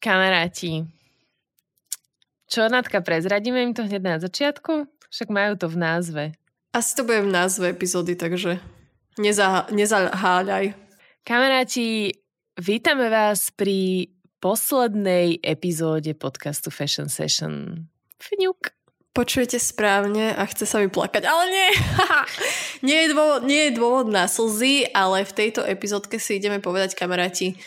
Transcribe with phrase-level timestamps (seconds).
[0.00, 0.84] Kamaráti,
[2.46, 4.86] čo Natka, prezradíme im to hneď na začiatku?
[5.10, 6.24] Však majú to v názve.
[6.70, 8.62] Asi to bude v názve epizódy, takže
[9.18, 10.78] neza, nezaháľaj.
[11.26, 12.14] Kamaráti,
[12.54, 17.82] vítame vás pri poslednej epizóde podcastu Fashion Session.
[18.22, 18.70] Fňuk.
[19.10, 21.68] Počujete správne a chce sa mi plakať, ale nie.
[22.86, 26.94] nie, je dôvod, nie je dôvod na slzy, ale v tejto epizódke si ideme povedať
[26.94, 27.58] kamaráti,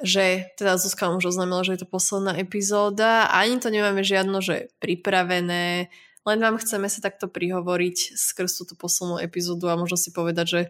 [0.00, 4.72] že teda Zuzka už oznámila, že je to posledná epizóda ani to nemáme žiadno, že
[4.80, 5.92] pripravené,
[6.28, 10.60] len vám chceme sa takto prihovoriť skrz túto poslednú epizódu a možno si povedať, že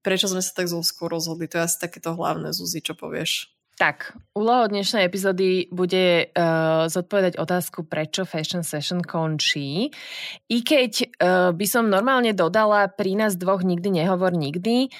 [0.00, 1.50] prečo sme sa tak Zuzkou rozhodli.
[1.50, 3.50] To je asi takéto hlavné, Zuzi, čo povieš?
[3.80, 9.88] Tak, úlohou dnešnej epizódy bude uh, zodpovedať otázku, prečo Fashion Session končí.
[10.52, 14.92] I keď uh, by som normálne dodala, pri nás dvoch nikdy nehovor nikdy,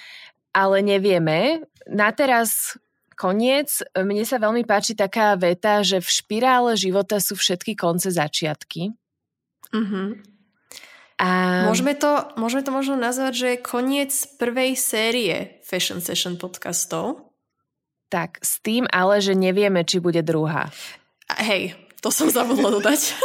[0.57, 1.61] ale nevieme.
[1.93, 2.81] Na teraz
[3.21, 8.97] koniec, mne sa veľmi páči taká veta, že v špirále života sú všetky konce začiatky.
[9.77, 10.17] Uh-huh.
[11.21, 11.29] A...
[11.69, 17.29] Môžeme, to, môžeme to možno nazvať, že je koniec prvej série Fashion Session podcastov.
[18.09, 20.73] Tak, s tým ale, že nevieme, či bude druhá.
[21.37, 23.21] Hej, to som zabudla dodať.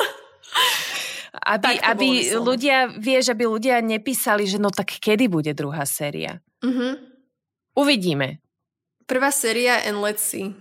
[1.56, 6.44] aby, aby ľudia, vieš, aby ľudia nepísali, že no tak kedy bude druhá séria.
[6.60, 7.00] Uh-huh.
[7.80, 8.45] Uvidíme.
[9.06, 10.54] Prvá séria and let's see.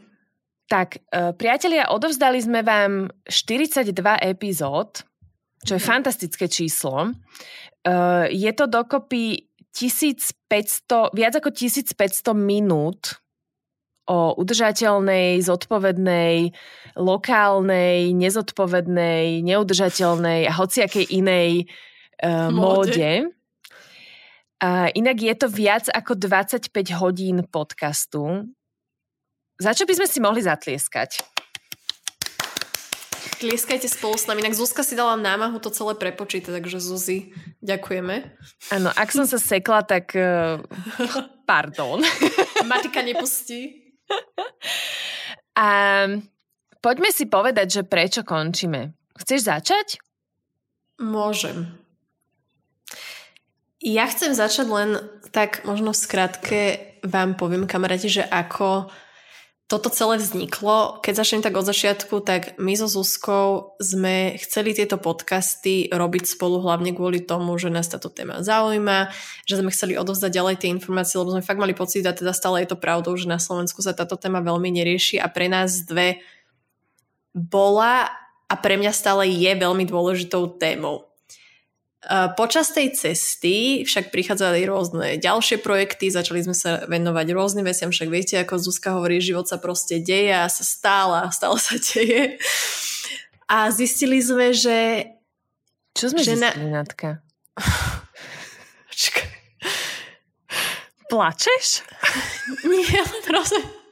[0.69, 5.05] Tak, uh, priatelia, odovzdali sme vám 42 epizód,
[5.61, 5.89] čo je mm.
[5.89, 7.13] fantastické číslo.
[7.85, 13.21] Uh, je to dokopy 1500, viac ako 1500 minút
[14.05, 16.53] o udržateľnej, zodpovednej,
[17.01, 21.69] lokálnej, nezodpovednej, neudržateľnej a hociakej inej
[22.21, 22.93] uh, móde.
[22.93, 23.44] móde.
[24.63, 28.49] Uh, inak je to viac ako 25 hodín podcastu.
[29.59, 31.23] Za čo by sme si mohli zatlieskať?
[33.45, 34.41] Tlieskajte spolu s nami.
[34.41, 38.31] Inak Zuzka si dala námahu to celé prepočítať, takže Zuzi, ďakujeme.
[38.73, 40.63] Áno, ak som sa sekla, tak uh,
[41.45, 42.01] pardon.
[42.71, 43.85] Matika nepustí.
[45.55, 45.69] A
[46.81, 48.95] poďme si povedať, že prečo končíme.
[49.19, 50.01] Chceš začať?
[50.99, 51.84] Môžem.
[53.85, 54.91] Ja chcem začať len
[55.29, 56.61] tak možno v skratke
[57.05, 58.89] vám poviem kamaráti, že ako
[59.69, 61.05] toto celé vzniklo.
[61.05, 66.65] Keď začnem tak od začiatku, tak my so Zuzkou sme chceli tieto podcasty robiť spolu
[66.65, 69.13] hlavne kvôli tomu, že nás táto téma zaujíma,
[69.49, 72.65] že sme chceli odovzdať ďalej tie informácie, lebo sme fakt mali pocit, a teda stále
[72.65, 76.25] je to pravdou, že na Slovensku sa táto téma veľmi nerieši a pre nás dve
[77.33, 78.13] bola
[78.49, 81.09] a pre mňa stále je veľmi dôležitou témou.
[82.37, 88.09] Počas tej cesty však prichádzali rôzne ďalšie projekty, začali sme sa venovať rôznym veciam, však
[88.13, 92.37] viete, ako Zuzka hovorí, život sa proste deje a sa stále, stále sa deje.
[93.49, 95.09] A zistili sme, že...
[95.97, 96.85] Čo sme že zistili, na...
[96.85, 97.25] Natka?
[101.09, 101.87] Plačeš?
[102.69, 103.01] Nie,
[103.31, 103.85] rozumiem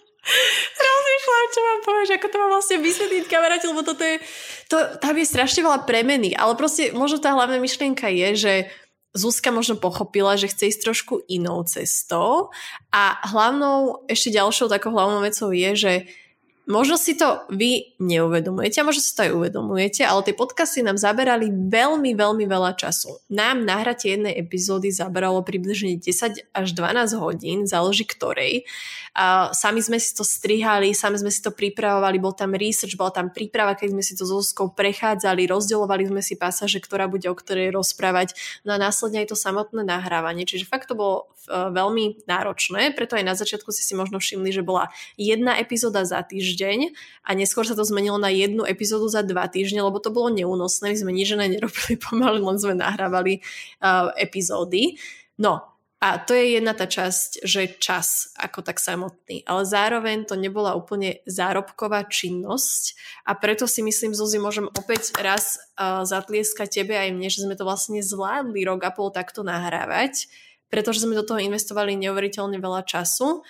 [0.82, 4.22] Rozmýšľam, čo mám povedať, ako to mám vlastne vysvetliť kamaráti, lebo toto je,
[4.72, 8.54] to, tam je strašne veľa premeny, ale proste možno tá hlavná myšlienka je, že
[9.12, 12.48] Zuzka možno pochopila, že chce ísť trošku inou cestou.
[12.88, 15.92] A hlavnou, ešte ďalšou takou hlavnou vecou je, že
[16.62, 20.94] Možno si to vy neuvedomujete a možno si to aj uvedomujete, ale tie podcasty nám
[20.94, 23.18] zaberali veľmi, veľmi veľa času.
[23.34, 28.62] Nám nahratie jednej epizódy zaberalo približne 10 až 12 hodín, záleží ktorej.
[29.12, 33.10] A sami sme si to strihali, sami sme si to pripravovali, bol tam research, bola
[33.10, 37.26] tam príprava, keď sme si to so Zuzkou prechádzali, rozdeľovali sme si pasáže, ktorá bude
[37.26, 40.46] o ktorej rozprávať, no a následne aj to samotné nahrávanie.
[40.46, 44.62] Čiže fakt to bolo veľmi náročné, preto aj na začiatku si si možno všimli, že
[44.62, 46.94] bola jedna epizóda za týždeň
[47.26, 50.94] a neskôr sa to zmenilo na jednu epizódu za dva týždne, lebo to bolo neúnosné.
[50.94, 53.42] My sme nič nerobili pomaly, len sme nahrávali
[53.82, 55.00] uh, epizódy.
[55.40, 55.72] No,
[56.02, 59.46] a to je jedna tá časť, že čas ako tak samotný.
[59.46, 65.62] Ale zároveň to nebola úplne zárobková činnosť a preto si myslím, Zuzi, môžem opäť raz
[65.78, 70.26] uh, zatlieskať tebe aj mne, že sme to vlastne zvládli rok a pol takto nahrávať,
[70.72, 73.44] pretože sme do toho investovali neuveriteľne veľa času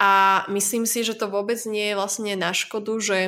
[0.00, 3.18] a myslím si, že to vôbec nie je vlastne na škodu, že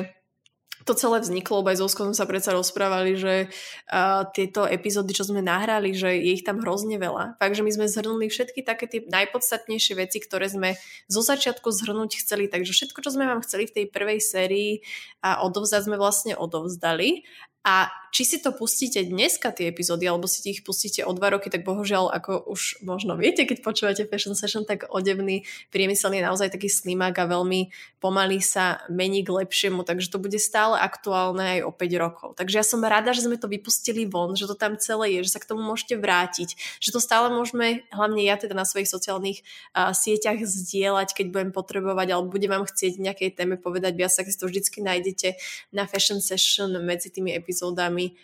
[0.85, 3.49] to celé vzniklo, lebo aj so sme sa predsa rozprávali, že
[3.89, 7.41] uh, tieto epizódy, čo sme nahrali, že je ich tam hrozne veľa.
[7.41, 10.77] Takže my sme zhrnuli všetky také tie najpodstatnejšie veci, ktoré sme
[11.09, 12.45] zo začiatku zhrnúť chceli.
[12.45, 14.85] Takže všetko, čo sme vám chceli v tej prvej sérii
[15.25, 17.25] a odovzdať, sme vlastne odovzdali.
[17.65, 21.51] A či si to pustíte dneska tie epizódy, alebo si ich pustíte o dva roky,
[21.51, 26.53] tak bohužiaľ, ako už možno viete, keď počúvate Fashion Session, tak odevný priemysel je naozaj
[26.53, 31.59] taký slimák a veľmi pomaly sa mení k lepšiemu, takže to bude stále aktuálne aj
[31.67, 32.29] o 5 rokov.
[32.39, 35.35] Takže ja som rada, že sme to vypustili von, že to tam celé je, že
[35.35, 39.43] sa k tomu môžete vrátiť, že to stále môžeme, hlavne ja teda na svojich sociálnych
[39.75, 44.31] uh, sieťach zdieľať, keď budem potrebovať, alebo budem vám chcieť nejakej téme povedať viac, tak
[44.31, 45.35] si to vždycky nájdete
[45.75, 48.19] na Fashion Session medzi tými epizódami epizódami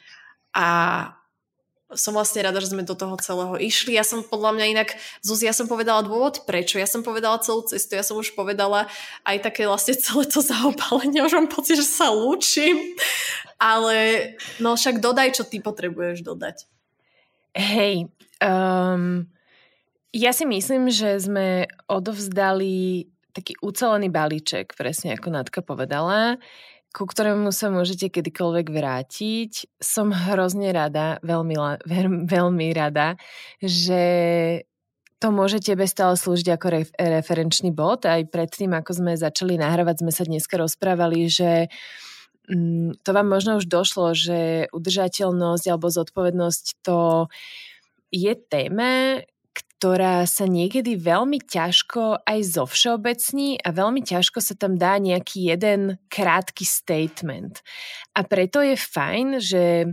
[0.52, 0.68] a
[1.92, 4.00] som vlastne rada, že sme do toho celého išli.
[4.00, 4.90] Ja som podľa mňa inak,
[5.20, 6.80] Zuzi, ja som povedala dôvod prečo.
[6.80, 8.88] Ja som povedala celú cestu, ja som už povedala
[9.28, 11.24] aj také vlastne celé to zaopalenie.
[11.24, 12.96] Už mám pocit, že sa lúčim.
[13.60, 13.96] Ale
[14.64, 16.64] no však dodaj, čo ty potrebuješ dodať.
[17.52, 18.08] Hej,
[18.40, 19.28] um,
[20.16, 26.40] ja si myslím, že sme odovzdali taký ucelený balíček, presne ako Natka povedala
[26.92, 29.52] ku ktorému sa môžete kedykoľvek vrátiť.
[29.80, 31.56] Som hrozne rada, veľmi,
[32.28, 33.16] veľmi rada,
[33.64, 34.04] že
[35.22, 38.10] to môže tebe stále slúžiť ako ref, referenčný bod.
[38.10, 41.70] Aj predtým, ako sme začali nahrávať, sme sa dneska rozprávali, že
[42.50, 47.30] mm, to vám možno už došlo, že udržateľnosť alebo zodpovednosť to
[48.12, 49.22] je téma,
[49.82, 55.50] ktorá sa niekedy veľmi ťažko aj zo všeobecní a veľmi ťažko sa tam dá nejaký
[55.50, 57.66] jeden krátky statement.
[58.14, 59.90] A preto je fajn, že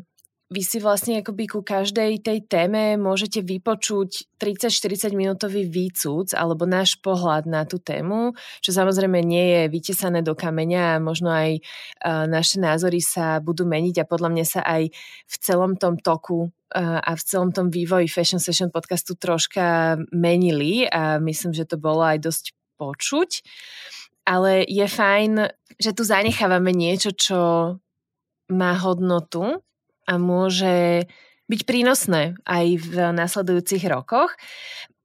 [0.48, 6.96] vy si vlastne akoby ku každej tej téme môžete vypočuť 30-40 minútový výcud alebo náš
[7.04, 8.32] pohľad na tú tému,
[8.64, 11.60] čo samozrejme nie je vytesané do kameňa a možno aj
[12.32, 14.88] naše názory sa budú meniť a podľa mňa sa aj
[15.28, 21.20] v celom tom toku a v celom tom vývoji Fashion Session podcastu troška menili a
[21.20, 22.44] myslím, že to bolo aj dosť
[22.80, 23.30] počuť.
[24.24, 25.32] Ale je fajn,
[25.76, 27.40] že tu zanechávame niečo, čo
[28.48, 29.60] má hodnotu
[30.08, 31.04] a môže
[31.48, 34.32] byť prínosné aj v nasledujúcich rokoch.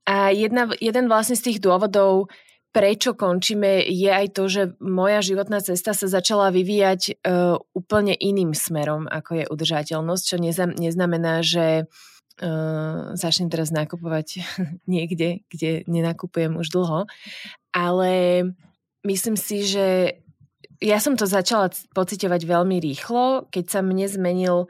[0.04, 2.28] A jedna, jeden vlastne z tých dôvodov,
[2.74, 8.52] prečo končíme, je aj to, že moja životná cesta sa začala vyvíjať uh, úplne iným
[8.52, 10.36] smerom, ako je udržateľnosť, čo
[10.76, 14.44] neznamená, že uh, začnem teraz nakupovať
[14.90, 17.06] niekde, kde nenakupujem už dlho,
[17.72, 18.12] ale
[19.06, 20.18] myslím si, že
[20.84, 24.68] ja som to začala pocitovať veľmi rýchlo, keď sa mne zmenil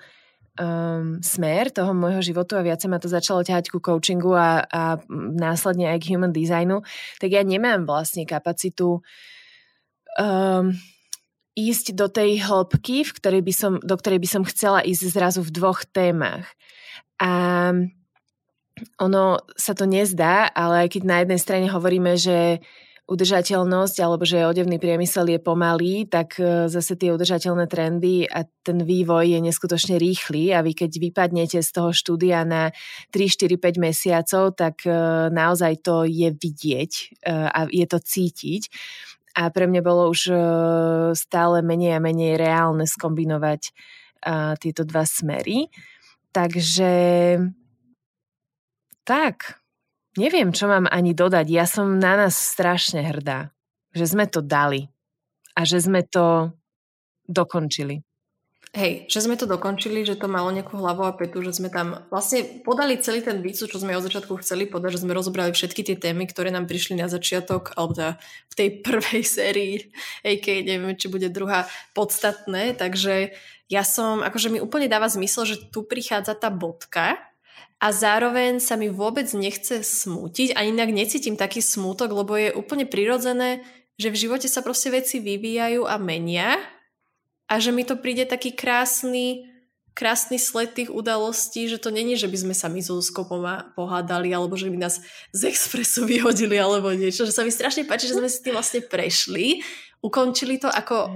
[0.58, 4.82] um, smer toho môjho životu a viacej ma to začalo ťahať ku coachingu a, a
[5.34, 6.82] následne aj k human designu,
[7.18, 9.02] tak ja nemám vlastne kapacitu
[10.18, 10.74] um,
[11.54, 15.40] ísť do tej hĺbky, v ktorej by som, do ktorej by som chcela ísť zrazu
[15.42, 16.50] v dvoch témach.
[17.22, 17.70] A
[18.98, 22.58] ono sa to nezdá, ale aj keď na jednej strane hovoríme, že
[23.04, 28.80] udržateľnosť alebo že odevný priemysel je pomalý, tak e, zase tie udržateľné trendy a ten
[28.80, 32.72] vývoj je neskutočne rýchly a vy keď vypadnete z toho štúdia na
[33.12, 34.92] 3, 4, 5 mesiacov, tak e,
[35.28, 38.72] naozaj to je vidieť e, a je to cítiť.
[39.34, 40.30] A pre mňa bolo už
[41.18, 43.74] stále menej a menej reálne skombinovať
[44.62, 45.66] tieto dva smery.
[46.30, 46.94] Takže
[49.02, 49.58] tak,
[50.14, 51.46] Neviem, čo mám ani dodať.
[51.50, 53.50] Ja som na nás strašne hrdá,
[53.90, 54.86] že sme to dali
[55.58, 56.54] a že sme to
[57.26, 58.06] dokončili.
[58.74, 62.02] Hej, že sme to dokončili, že to malo nejakú hlavu a petu, že sme tam
[62.10, 65.86] vlastne podali celý ten výcud, čo sme od začiatku chceli podať, že sme rozobrali všetky
[65.86, 68.18] tie témy, ktoré nám prišli na začiatok, alebo teda
[68.50, 69.74] v tej prvej sérii,
[70.26, 73.38] aj keď neviem, či bude druhá podstatné, takže
[73.70, 77.14] ja som, akože mi úplne dáva zmysel, že tu prichádza tá bodka,
[77.84, 82.88] a zároveň sa mi vôbec nechce smútiť a inak necítim taký smútok, lebo je úplne
[82.88, 83.60] prirodzené,
[84.00, 86.56] že v živote sa proste veci vyvíjajú a menia
[87.44, 89.46] a že mi to príde taký krásny,
[89.92, 92.98] krásny sled tých udalostí, že to není, že by sme sa my so
[93.76, 98.08] pohádali alebo že by nás z expresu vyhodili alebo niečo, že sa mi strašne páči,
[98.10, 99.62] že sme si tým vlastne prešli,
[100.02, 101.12] ukončili to ako,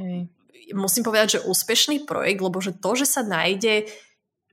[0.76, 3.88] musím povedať, že úspešný projekt, lebo že to, že sa nájde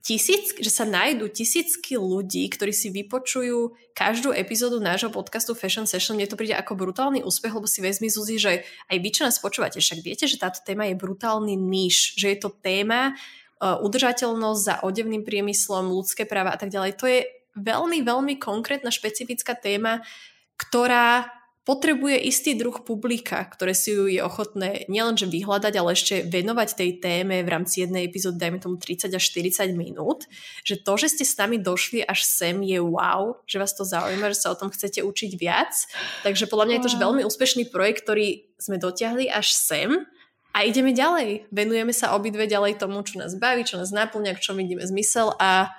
[0.06, 6.14] tisíc, že sa nájdú tisícky ľudí, ktorí si vypočujú každú epizódu nášho podcastu Fashion Session.
[6.14, 9.42] Mne to príde ako brutálny úspech, lebo si vezmi Zuzi, že aj vy, čo nás
[9.42, 13.18] počúvate, však viete, že táto téma je brutálny níž, že je to téma
[13.58, 17.02] uh, udržateľnosť za odevným priemyslom, ľudské práva a tak ďalej.
[17.02, 17.26] To je
[17.58, 20.06] veľmi, veľmi konkrétna, špecifická téma,
[20.54, 21.34] ktorá
[21.66, 26.90] potrebuje istý druh publika, ktoré si ju je ochotné nielenže vyhľadať, ale ešte venovať tej
[27.02, 30.30] téme v rámci jednej epizódy, dajme tomu 30 až 40 minút,
[30.62, 34.30] že to, že ste s nami došli až sem je wow, že vás to zaujíma,
[34.30, 35.74] že sa o tom chcete učiť viac.
[36.22, 40.06] Takže podľa mňa je to že veľmi úspešný projekt, ktorý sme dotiahli až sem
[40.54, 41.50] a ideme ďalej.
[41.50, 45.74] Venujeme sa obidve ďalej tomu, čo nás baví, čo nás naplňa, čo vidíme zmysel a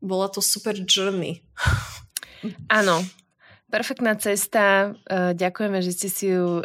[0.00, 1.44] bola to super journey.
[2.80, 3.04] Áno,
[3.68, 4.96] Perfektná cesta.
[5.04, 6.64] E, ďakujeme, že ste si ju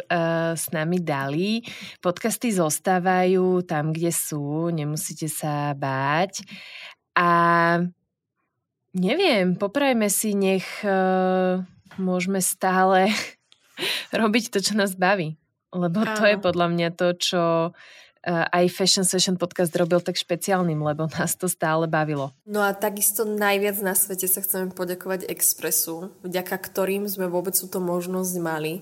[0.56, 1.60] s nami dali.
[2.00, 4.72] Podcasty zostávajú tam, kde sú.
[4.72, 6.40] Nemusíte sa báť.
[7.12, 7.28] A
[8.96, 10.96] neviem, poprajme si, nech e,
[12.00, 13.12] môžeme stále
[14.24, 15.36] robiť to, čo nás baví.
[15.76, 17.42] Lebo to je podľa mňa to, čo
[18.24, 22.32] aj Fashion Session podcast robil tak špeciálnym, lebo nás to stále bavilo.
[22.48, 27.78] No a takisto najviac na svete sa chceme poďakovať Expressu, vďaka ktorým sme vôbec túto
[27.78, 28.80] možnosť mali.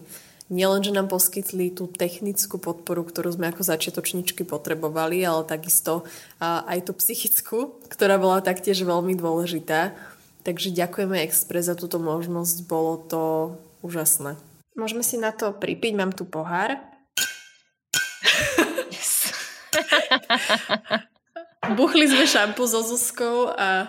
[0.52, 6.04] Nielen, že nám poskytli tú technickú podporu, ktorú sme ako začiatočničky potrebovali, ale takisto
[6.42, 9.96] aj tú psychickú, ktorá bola taktiež veľmi dôležitá.
[10.44, 13.22] Takže ďakujeme Express za túto možnosť, bolo to
[13.80, 14.36] úžasné.
[14.76, 16.76] Môžeme si na to pripiť, mám tu pohár.
[21.78, 23.86] Buchli sme šampu so Zuzkou a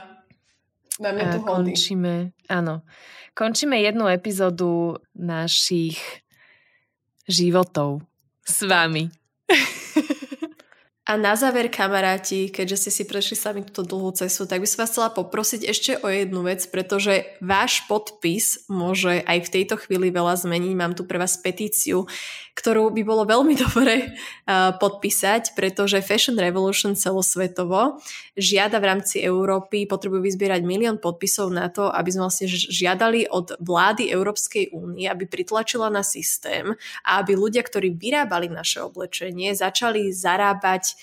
[1.02, 1.74] máme tu holdy.
[1.74, 2.14] Končíme,
[2.46, 2.86] áno.
[3.34, 5.98] Končíme jednu epizódu našich
[7.26, 8.06] životov
[8.46, 9.10] s vami.
[11.14, 14.82] A na záver, kamaráti, keďže ste si prešli sami túto dlhú cestu, tak by som
[14.82, 20.10] vás chcela poprosiť ešte o jednu vec, pretože váš podpis môže aj v tejto chvíli
[20.10, 20.74] veľa zmeniť.
[20.74, 22.10] Mám tu pre vás petíciu,
[22.58, 28.02] ktorú by bolo veľmi dobre uh, podpísať, pretože Fashion Revolution celosvetovo
[28.34, 33.54] žiada v rámci Európy, potrebujú vyzbierať milión podpisov na to, aby sme vlastne žiadali od
[33.62, 36.74] vlády Európskej únie, aby pritlačila na systém
[37.06, 41.03] a aby ľudia, ktorí vyrábali naše oblečenie, začali zarábať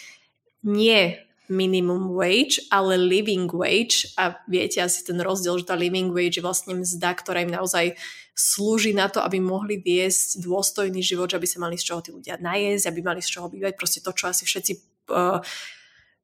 [0.62, 1.18] nie
[1.50, 4.06] minimum wage, ale living wage.
[4.14, 7.98] A viete asi ten rozdiel, že tá living wage je vlastne mzda, ktorá im naozaj
[8.38, 12.40] slúži na to, aby mohli viesť dôstojný život, aby sa mali z čoho tí ľudia
[12.40, 14.72] najesť, aby mali z čoho bývať, proste to, čo asi všetci
[15.12, 15.42] uh,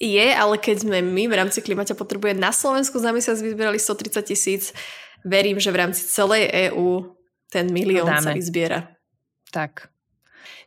[0.00, 4.20] Je, ale keď sme my v rámci Klimata potrebuje na Slovensku za mesiac vyzbierali 130
[4.24, 4.74] tisíc,
[5.24, 7.14] verím, že v rámci celej EÚ
[7.48, 8.90] ten milión sa vyzbiera.
[9.54, 9.93] Tak,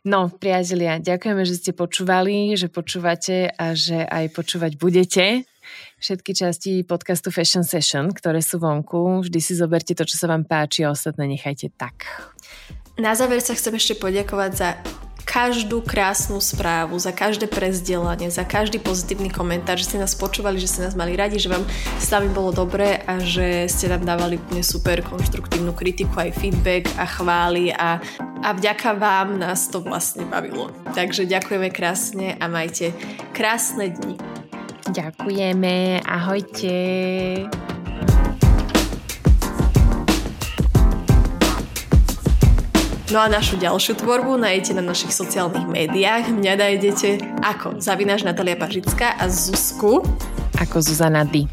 [0.06, 5.48] No, priatelia, ďakujeme, že ste počúvali, že počúvate a že aj počúvať budete
[5.98, 9.26] všetky časti podcastu Fashion Session, ktoré sú vonku.
[9.26, 12.06] Vždy si zoberte to, čo sa vám páči a ostatné nechajte tak.
[12.98, 14.68] Na záver sa chcem ešte poďakovať za
[15.24, 20.70] každú krásnu správu, za každé prezdielanie, za každý pozitívny komentár, že ste nás počúvali, že
[20.70, 21.66] ste nás mali radi, že vám
[22.00, 26.88] s nami bolo dobré a že ste nám dávali úplne super konštruktívnu kritiku, aj feedback
[26.96, 28.00] a chvály a,
[28.42, 30.72] a vďaka vám nás to vlastne bavilo.
[30.96, 32.96] Takže ďakujeme krásne a majte
[33.36, 34.16] krásne dni.
[34.88, 37.67] Ďakujeme, ahojte.
[43.08, 46.28] No a našu ďalšiu tvorbu nájdete na našich sociálnych médiách.
[46.28, 50.04] Mňa nájdete ako Zavináš Natalia Pažická a Zuzku
[50.60, 51.48] ako Zuzana D.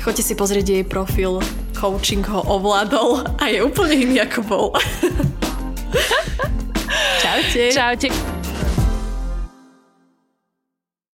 [0.00, 1.44] Choďte si pozrieť jej profil,
[1.76, 4.66] coaching ho ovládol a je úplne iný ako bol.
[7.20, 7.76] Čaute.
[7.76, 8.35] Čaute.